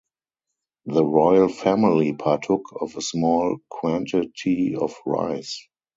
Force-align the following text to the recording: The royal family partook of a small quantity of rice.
The 0.87 1.05
royal 1.05 1.47
family 1.47 2.13
partook 2.13 2.63
of 2.81 2.95
a 2.95 3.03
small 3.03 3.57
quantity 3.69 4.75
of 4.75 4.95
rice. 5.05 5.67